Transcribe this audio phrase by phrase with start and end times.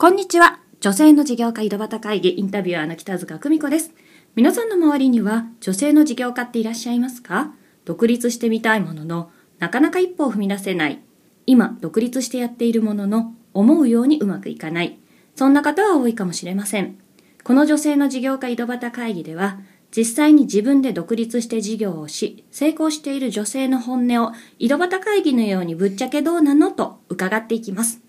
[0.00, 0.60] こんにちは。
[0.78, 3.90] 女性の事業家井戸端会議インタビュアーの北塚久美子です。
[4.36, 7.52] 皆さんの周りには女性の事業家っていらっしゃいますか？
[7.84, 11.02] 独立してみたいものの、なかなか一歩を踏み出せない。
[11.46, 15.00] 今、独立してやっているものの、思うようにうまくいかない。
[15.34, 16.96] そんな方は多いかもしれません。
[17.42, 19.58] この女性の事業家井戸端会議では、
[19.90, 26.70] 実際に自分で独立して事業をし、成功している女性の本音を井戸端会議のようにぶっちゃけどうなの？
[26.70, 28.00] と伺っていきます。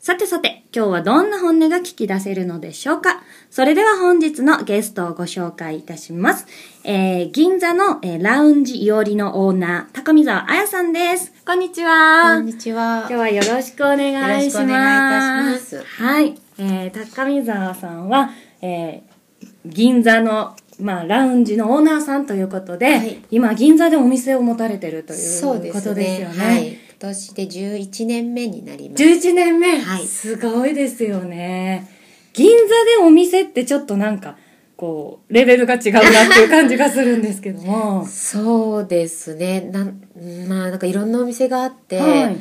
[0.00, 3.20] さてさて、今日はどんな本音が聞き出せるのでしょうか？
[3.50, 6.46] それでは本日のゲストをご紹介いたします。
[6.84, 11.32] えー、銀座の、えーラウンジいおりのオーナー、高見沢彩さんです。
[11.44, 12.36] こんにちは。
[12.36, 13.14] こんにちは今日。
[13.14, 14.22] はよろしくお願いします。
[14.22, 16.38] よろしくお願いいたしますはい。
[16.58, 18.30] えー、高見沢さんは、
[18.62, 26.36] えー、銀座の、まあ、ラウンジのオーナーさんということで、はい今、銀座でお店を持たれてるというそうでことすですよね。。
[26.36, 26.78] ねはい。
[27.00, 29.02] 今年で11年目になります。
[29.04, 31.88] 11年目、はいすごいですよね。
[32.32, 34.36] 銀座でお店ってちょっとなんか、
[34.76, 38.04] こう、レベルが違うなっていう感じがするんですけども。
[38.04, 39.60] そうですね。
[39.60, 40.00] なん
[40.48, 42.36] まあなんかいろんなお店があって、はい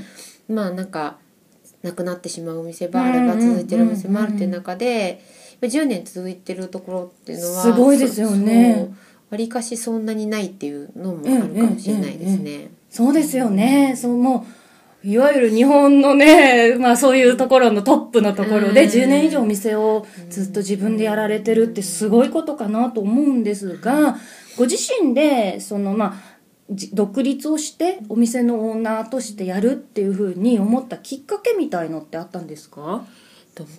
[0.52, 1.17] まあなんか
[1.83, 5.21] なくなってしまうお店もあれば続いてるお店もあるっていう中で、
[5.61, 8.92] 10年続いてるところっていうのはすごいですよね。
[9.30, 12.69] わりかしそんなにないっていうのもあるかもしれないですね。
[12.97, 13.95] そうですよね。
[13.95, 14.47] そう、も
[15.03, 18.89] う、いわゆる日本のね、 まあそういうところのトップのところでうん。
[18.89, 24.17] 10年以上お店をずっと自分でやられてるってすごいことかなと思うんですが、
[24.57, 26.37] ご自身で、そのまあ、
[26.71, 32.81] じ独立をしてお店のオーナーとしてやるっていうふうに思ったきっかけみたいのってあったんですか？
[32.81, 33.05] も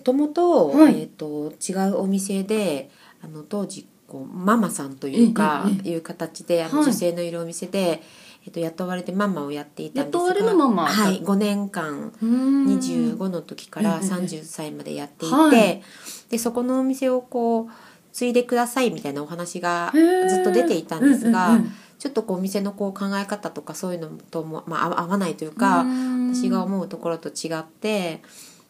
[0.05, 0.93] ともと,、はい。
[0.93, 2.89] えー、と違うお店で
[3.21, 6.85] あの当時こうママさんというか、えええいう形であの、はい。
[6.85, 8.01] 女性のいるお店で、
[8.45, 10.85] えー、と雇われてママをやっていたんですが雇われのママ。
[10.85, 15.81] はい5年間25 25の時からええええ30歳までやっていて、はい。
[16.29, 17.71] でそこのお店をこう
[18.13, 21.59] 継いでくださいみたいなお話がずっと出ていたんですが、
[21.99, 26.33] ちょっとこうお店のこう考え方とかそういうのとも、まあ、合わ合わないというか、うん。
[26.33, 28.21] 私が思うところと違って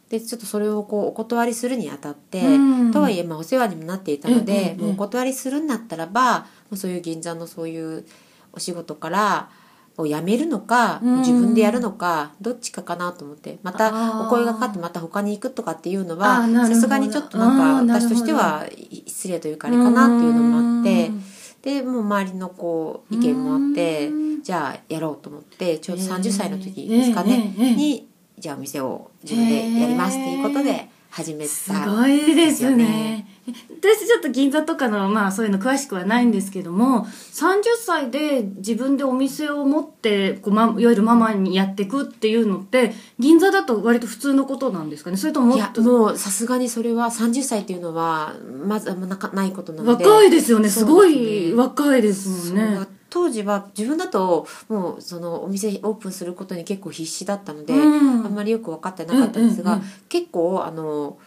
[0.10, 2.92] でちょっとそれをこうお断りするにあたって、うん。
[2.92, 8.06] とはいえまあお世話にもなっていたので、もうお断りするんだったらばそういう銀座のそういう
[8.54, 9.50] お仕事から
[9.98, 11.20] を辞めるのか、うん。
[11.20, 18.66] 自分でやるのかどっちかかなと思ってまたお声がかかってまた他に行くとかっていうのあはさすがにちょっとなんか私としては
[19.06, 21.24] 失礼というかあれかなっていうのもあってうん。
[21.62, 24.44] でもう周りのこう意見もあってうん。
[24.44, 26.16] じゃあやろうと思ってちょうどへー。
[26.16, 28.08] 30歳の時ですかね、に
[28.38, 33.28] じゃあお店を自分でやりますっていうことで始めたすごいですね。
[33.82, 45.18] 私ちょっと銀座とかのまあそういうの詳しくはないんですけども30歳で自分でお店を持ってこう、ま、いわゆるママにやっていくっていうのって銀座だと割と普通のことなんですかね？
[45.18, 48.34] それとももいやっともうさすがにそれは30歳っていうのは
[48.66, 50.06] まずあんまなかないことなので。
[50.06, 50.70] 若いですよね。
[50.70, 52.88] すごいね若いですもんね。
[53.10, 58.26] 当時は自分だともうそのお店オープンすることに結構必死だったので、うん。
[58.26, 59.92] あんまりよく分かってなかったんですが、うんうんうん。
[60.10, 61.18] 結構あの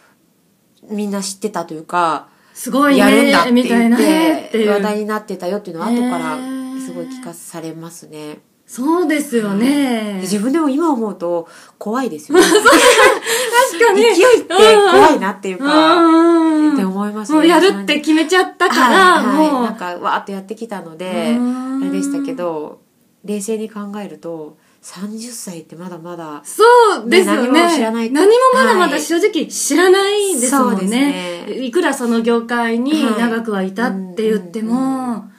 [0.89, 6.37] みんな知ってたというかすごいねやるんだってみたいな言って話題になってたよっていうのは後から
[6.79, 8.39] すごい聞かされますね。
[8.65, 10.19] そうですよね。
[10.21, 12.43] 自分でも今思うと怖いですよね。
[12.47, 14.01] 確かに。
[14.01, 17.37] 勢いって怖いなっていうか、うんって思いますね。
[17.37, 19.63] もうやるって決めちゃったから、はいはい、もう。
[19.63, 21.81] なんかわーっとやってきたのでうん。
[21.81, 22.79] あれでしたけど
[23.25, 26.63] 冷静に考えると30歳ってまだまだそ
[27.05, 27.51] うですよね。
[27.51, 28.11] ね何も知らない。
[28.11, 30.75] 何もまだまだ正直知らないですもんね。
[30.75, 31.65] そうですね。
[31.65, 33.19] いくらその業界にはい。
[33.19, 35.33] 長くはいたって言っても、うん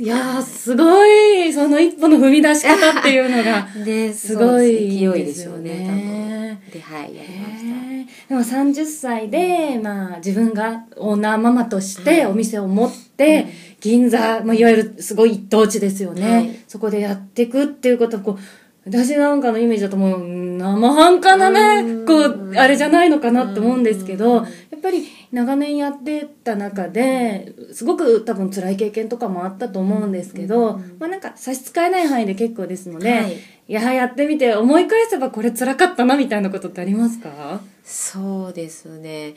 [0.00, 8.28] いやー、すごい、その一歩の踏み出し方っていうのが、 ねすごい勢いですよねではいやりました。
[8.28, 13.46] でも30歳で、まあ、自分がオーナーママとしてお店を持って、
[13.80, 16.60] 銀座、まあ、いわゆるすごい一等地ですよね、はい。
[16.68, 20.20] そこでやっていくっていうことはこう私なんかのイメージだともう
[20.58, 22.06] 生半可なねうん。
[22.06, 33.32] こうあれじゃないのかなって思うんですけどうんやっぱり長年やってた中ですごく多分辛い経験とかもあったと思うんですけど、まあなんか差し支えない範囲で結構ですので、はい。
[33.34, 37.60] いややってみて思い返せばこれ辛かったなみたいなことってありますか？
[37.84, 39.34] そうですね。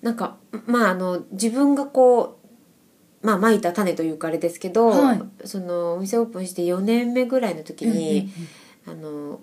[0.00, 0.36] なんか
[0.66, 2.38] まああの自分がこ
[3.22, 5.22] うまあまいた種というかあれですけど、はい。
[5.44, 8.30] そのお店オープンして4年目ぐらいの時に、
[8.90, 9.40] あの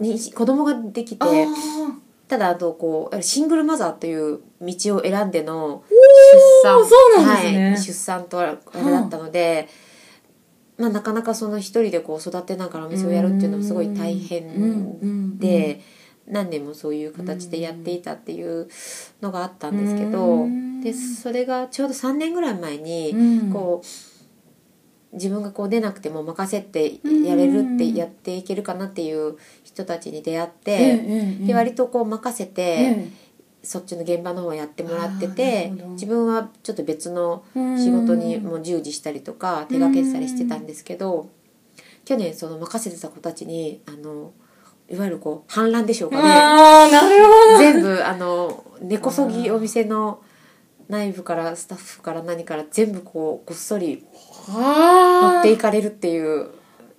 [0.00, 1.24] に子供ができて
[2.28, 7.70] ただあとこうシングルマザーという道を選んでの出産そうなんですね。
[7.72, 8.56] はい、出産とあれ
[8.90, 9.68] だったので、
[10.78, 15.82] まあ、なかなかその一人でこう育てながらお店をやるっていうのもすごい大変で
[16.26, 18.68] 何年もそういう形でやっていたっていう
[19.20, 20.80] のがあったんですけど、うん。
[20.80, 23.52] でそれがちょうど3年ぐらい前に、うん。
[23.52, 24.11] こう
[25.12, 33.08] 自分がこう出なくても任せてやれるってやっていけるかなっていう人たちに出会って、で割とこう任せて、
[33.62, 41.30] そっちの現場の方やってもらってて自分はちょっと別の仕事にも従事したりとか手掛けてたりしてたんですけど
[42.04, 44.32] 去年その任せてた子たちにあの
[44.90, 46.22] いわゆるこう反乱でしょうかね。
[46.28, 47.58] ああなるほど。
[47.58, 50.20] 全部あの根こそぎお店の
[50.92, 54.04] 内部からスタッフから何から全部こうこっそり
[54.46, 55.40] 持あ。
[55.40, 56.50] っていかれるっていう。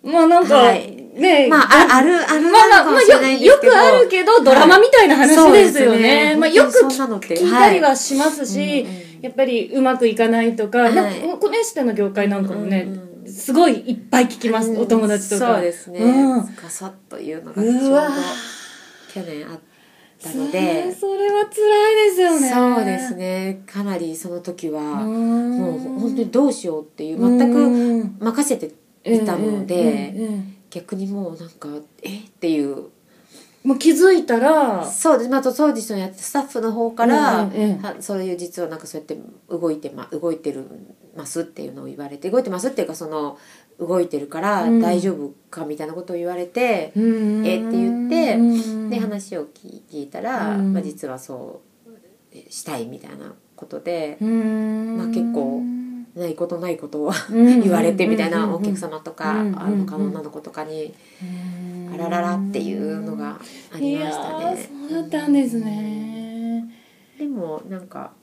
[0.04, 0.92] まあなんか、はい。
[1.14, 3.74] ねまあああるあるまあまあ、なのかもしれないんですけど。
[3.74, 6.36] よくあるけど、ドラマみたいな話ですよね。
[6.36, 9.22] まあよく聞いたりはしますし、うんうん。
[9.22, 10.96] やっぱりうまくいかないとか、はい。
[10.96, 13.32] なんかこのエステの業界なんかもね、うんうん。
[13.32, 15.54] すごいいっぱい聞きます、お友達とか。
[15.54, 16.56] そうですね、うん。
[16.56, 18.00] ガサッというのがちょうど
[19.14, 19.73] 去年あった
[20.30, 20.92] それので。
[20.94, 22.50] それは辛いですよね。
[22.50, 23.64] そうですね。
[23.66, 27.54] かなりその時はももう本当にどうしようっていう全
[28.20, 28.72] く任せて
[29.06, 30.14] いたので
[30.70, 31.68] 逆にもうなんか
[32.02, 32.20] え？
[32.20, 32.90] っていう
[33.64, 35.30] もう気づいたら、そうです。
[35.30, 37.82] まあそのやってスタッフの方から、うんうんうん。
[37.82, 39.18] はそういう実はなんかそうやって
[39.50, 40.66] 動いてま動いてる
[41.16, 43.38] ますっていうのを言われて動いてますっていうかその
[43.80, 44.82] 動いてるからうん。
[44.82, 47.48] 大丈夫かみたいなことを言われて、うん。
[47.48, 48.90] えって言ってうん。
[48.90, 50.74] で話を聞聞いたら、うん。
[50.74, 51.92] まあ、実はそう
[52.34, 54.98] えしたいみたいなことで、うん。
[54.98, 55.62] まあ結構
[56.16, 57.62] ないことないことをうん。
[57.64, 59.60] 言われてみたいなうんお客様とか、うん。
[59.60, 60.94] あの女の子とかに、
[61.94, 63.40] あらららっていうのが
[63.72, 64.46] ありましたね。
[64.46, 66.66] いやーそうだったんですね。
[67.18, 68.14] でもなんか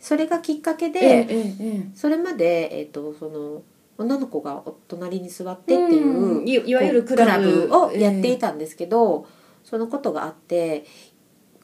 [0.00, 3.62] それがきっかけで、ええええそれまで、えっとその
[3.98, 9.26] 女の子がお隣に座ってっていう、うんいいわゆるクラブをやっていたんですけど、
[9.64, 10.86] そのことがあって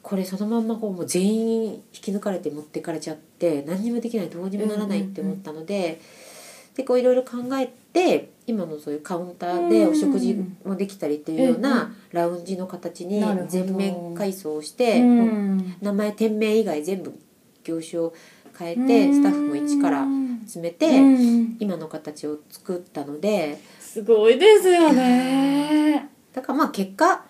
[0.01, 5.99] これそのまんまこうもう全員引き抜かれて持ってかれちゃって何にもできないどうにもならないって思ったので、
[6.75, 10.35] でこういろいろ考えて今のそういうカウンターでお食事
[10.65, 15.75] もできたりっていうよううんなラウンジの形に全面改装して、うん。
[15.81, 17.17] 名前店名以外全部
[17.63, 18.13] 業種を
[18.57, 20.05] 変えてスタッフも一から
[20.41, 21.57] 詰めて、うん。
[21.59, 23.57] 今の形を作ったので。
[23.79, 26.09] すごいですよね。
[26.33, 27.25] だからまあ結果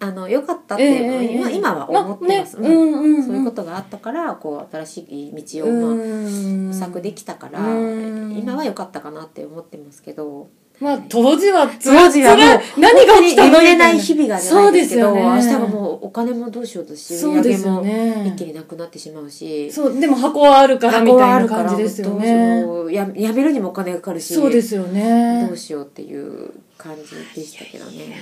[0.00, 3.24] あの良かったっていうのは、ええ今今は思ってます、ねうんうんうん。
[3.24, 5.00] そういうことがあったからこう新し
[5.30, 6.66] い道を、まあうん。
[6.68, 8.36] 模索できたから、うん。
[8.36, 10.48] 今は良かったかなって思ってますけど。
[10.80, 13.58] まあ当時はつ当時はもう何が起きたの？
[13.58, 15.40] れない日々がじゃないですけどそうですよね。
[15.40, 22.64] 明日はもうお金もどうしようとし売り上げもね一気になくなってしまうし、そうでも箱はあるからみたいな感じですよね。
[22.92, 25.48] ややめるにもお金がかかるしそうですよね。
[25.48, 28.16] どうしようっていう感じでしたけどね。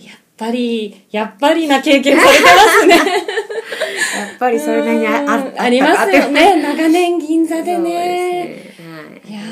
[0.00, 2.48] やっぱりやっぱりな経験されてま
[2.80, 2.96] すね。
[2.96, 3.02] や
[4.34, 6.62] っぱりそれなりにああうんありますよね。
[6.62, 8.84] 長年銀座でねですね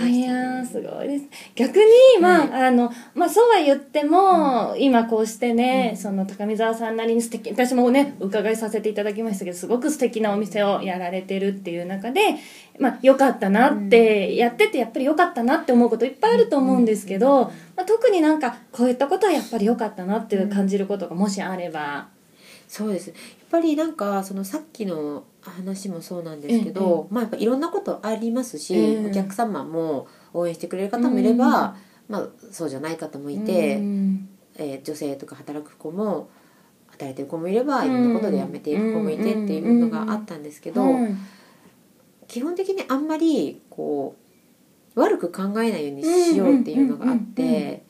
[0.00, 1.24] はいいやいやすごいです
[1.56, 12.20] 逆にまあ、あのまあそうは言っても、今こうしてね、その高見沢さんなりに素敵私もね伺いさせていただきましたけどすごく素敵なお店をやられてるっていう中で
[12.78, 17.44] まあ良かったなって、やっててやっぱり良かったなって思うこといっぱいあると思うんですけど、
[17.74, 22.08] まあ、特になんかこういったことはやっぱり良かったなっていう感じることがもしあれば。
[22.68, 23.08] そうです。
[23.08, 23.16] やっ
[23.50, 31.76] ぱりなんかそのさっきの話もそうなんですけど、まあやっぱいろんなことありますし、ええお客様も応援してくれる方もいれば、
[32.09, 36.28] まあそうじゃない方もいて、うんえー女性とか働く子も
[36.88, 41.19] 働いてる子もいればいろんなことで辞めていく子もいてっていうのがあったんですけど、うん
[42.28, 44.16] 基本的にあんまりこ
[44.97, 47.85] う悪く考えないようにしようっていうのがあって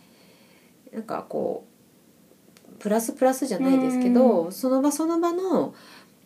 [0.92, 1.64] なんかこ
[2.74, 5.74] うプラスプラスじゃないですけど、その場その場の、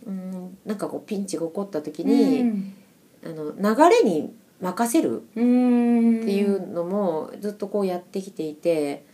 [0.04, 2.74] うん、なんかこうピンチが起こった時に、うん。
[3.22, 5.22] あの流れに任せる？
[5.36, 6.20] うん。
[6.20, 9.04] っていうのもずっとこうやってきていて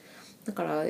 [0.45, 0.85] だから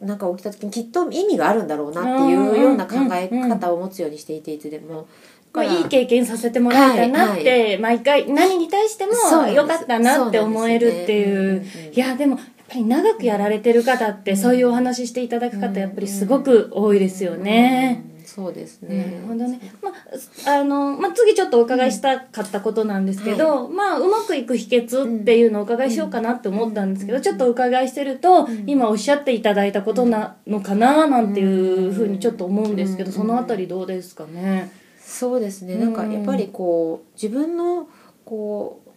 [0.00, 5.06] なんか起きた時にきっと意味があるんだろうなっていうような考え方を持つようにしていていつでも。
[5.52, 9.12] まあ、いい経験させてもらえたなって、はい毎回何に対しても
[9.46, 11.64] 良かったなって思えるっていう。
[11.64, 18.04] そうなんうんいやでもやっぱり長くやられてる方って、そういうお話していただく方やっぱりすごく多いですよね。
[18.10, 19.18] うんそうですなね。
[19.22, 19.60] るほどね。
[19.80, 34.70] まあ、あの、まあ、次ちょっとお伺いしたかったことなんですけど、まあ、うまくいく秘訣っていうのをお伺いしようかなって思ったんですけど、ちょっとお伺いしてると、今おっしゃっていただいたことなのかななんていうふうにちょっと思うんですけど、そのあたりどうですかね？
[35.00, 35.76] そうですね。
[35.76, 37.88] なんかやっぱりこう自分の
[38.24, 38.90] こう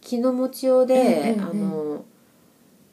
[0.00, 2.04] 気の持ちようで、あの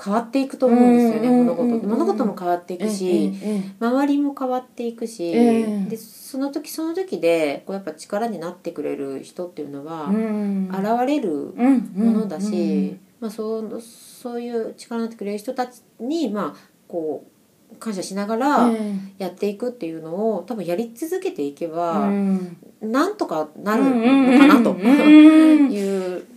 [0.04, 1.88] 変わっていくと思うんですよね、うん物事って。
[1.88, 10.70] 物事も変わっていくし、ええ周りも変わっていくし、ええでその時その時でこうやっぱ力になってくれる人っていうのはうん。
[10.72, 17.26] 現れるうんものだし、まあ、そうそういう力になってくれる人たちに、まあ、こ
[17.72, 18.72] う感謝しながら
[19.18, 22.10] やっていくっていうのを多分やり続けていけば、
[22.82, 26.31] なんとかなるのかなという。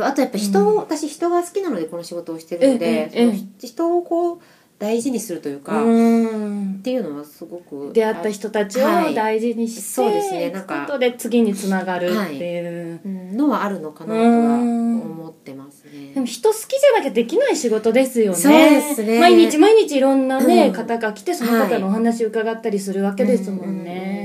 [0.00, 3.10] であとやっぱ人を、私人が好きなのでこの仕事をしてるので、
[3.58, 4.38] 人をこう
[4.80, 14.26] 大事にするというか、っうんていうのはすごく出会った人たちをはい大事にして、そうですねなんかことで次につながるっていう、うんのはあるのかなとは
[14.58, 16.14] 思ってますね。
[16.14, 18.38] でも人好きじゃなきゃできない仕事ですよね。
[18.38, 24.14] そうですね毎日毎日いろんなね、うん方が来てその方のお話を伺ったりするわけですもんね。
[24.14, 24.19] うん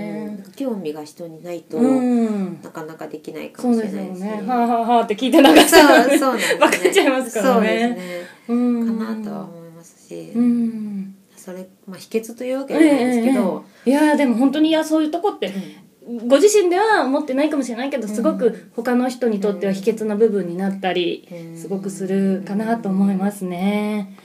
[0.56, 2.62] 興味が人にないと、うん。
[2.62, 4.42] なかなかできないかもしれないですね。
[4.42, 4.48] ね。
[4.48, 6.18] はあ、はあはあって聞いて流し そうたらね。
[6.18, 6.60] そうなんですね。
[6.60, 8.00] 分かっちゃいますからねそうですね。
[8.50, 8.98] うん。
[9.00, 11.16] かなとは思いますし、うん。
[11.46, 15.52] それまあ秘訣というわけじゃないですけど、いやーでも本当にいやそういうとこって
[16.26, 24.18] ご自身では思ってないかもしれないけどすごく他の人にとっては秘訣の部分になったりうんすごくするかなと思いますね。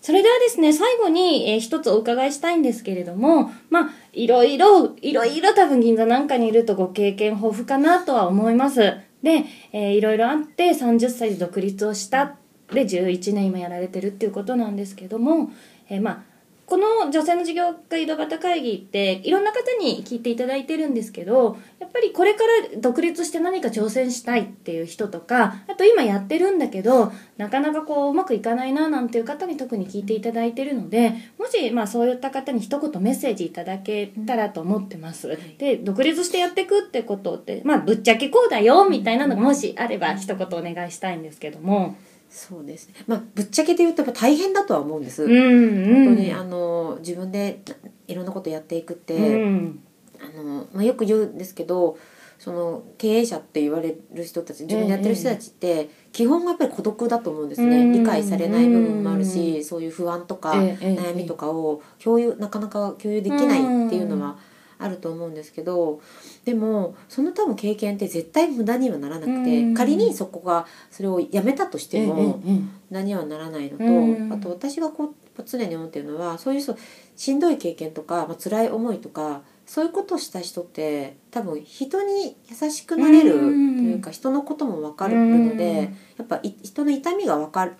[0.00, 8.80] それではですね、最後に、えー一つお伺いしたいんですけれども、まあ、いろいろ、いろいろ多分銀座なんかにいるとご経験豊富かなとは思います。
[9.22, 12.36] で、えーいろいろあって30歳で独立をした。
[12.72, 15.50] で、11年今やられてるっていうことなんですけども、
[15.88, 16.29] えーまあ、
[16.70, 35.36] この女性の事業家井戸端会議っていろんな方に聞いていただいてるんですけどやっぱりこれから独立して何か挑戦したいっていう人とかあと今やってるんだけどなかなかこううまくいかないななんていう方に特に聞いていただいてるのでもしまあそういった方に一言メッセージいただけたらと思ってます。
[35.58, 41.96] で独立してやっていくってことってまあぶっちゃけこうだよみたいなのがもしあれば一言お願いしたいんですけども。
[42.30, 42.94] そうですね。
[43.06, 45.24] まあぶっちゃけて言うとやっぱ大変だとは思うんです。
[45.24, 47.62] うんうん、本当にあの自分で
[48.06, 49.80] いろんなことやっていくって、うん。
[50.22, 51.96] あのまあ、よく言うんですけど
[52.38, 57.92] その経営者って言われる人たち自分でやってる人たちって、基本がやっぱり孤独だと思うんですね、うん。
[57.92, 64.38] 理解されない部分もあるし、そういう不安とかええ悩みとかを共有なかなか共有できないっていうのは
[64.80, 66.00] あると思うんですけど
[66.44, 69.74] でもその多分経験って絶対無駄にはならなくて、うん。
[69.74, 72.60] 仮にそこがそれをやめたとしても、ええええ
[72.90, 74.32] 何にはならないのと、うん。
[74.32, 76.76] あと私がこう常に思ってるのはそういう人
[77.14, 83.90] しんどい経験とか、まあ辛い思いとかそういうことをした人って多分人に優しくなれるとうん。
[83.90, 85.76] いうか、人のことも分かるので、うん。
[85.82, 85.90] や
[86.24, 87.76] っぱい人の痛みが分かる、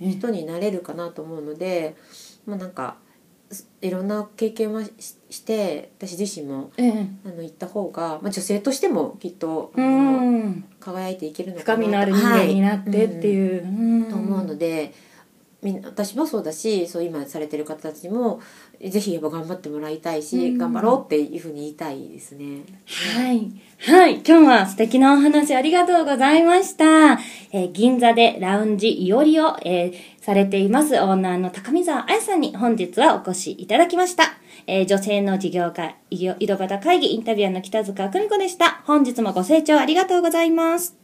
[0.00, 1.94] 人になれるかなと思うので、
[2.46, 2.96] まあ、なんか
[3.50, 4.90] すいろんな経験はし
[5.32, 7.06] して私自身もええ。
[7.24, 11.72] あの行った方が、まあ、女性としてもきっと、あうのん、輝いていけるのかなと。
[11.82, 13.26] 深みのある人間になってってはい。
[13.28, 14.04] いう、うん。
[14.04, 14.92] と思うので、
[15.62, 18.40] みんな私もそうだしそう今されてる方たちも
[18.80, 22.62] ぜひやっぱ頑張ってもらいたいし、うん頑張ろうっていうふうに言いたいですね。
[23.14, 23.50] はい。
[23.78, 24.14] はい。
[24.26, 27.12] 今日は素敵なお話ありがとうございました。
[27.52, 34.34] えー銀座でラウンジいおりを、えーされていますオーナーの高見沢彩さんに本日はお越しいただきました。
[34.66, 38.82] えー女性の事業家、井戸端会議インタビュアーの北塚久美子でした。
[38.84, 41.01] 本日もご清聴ありがとうございます。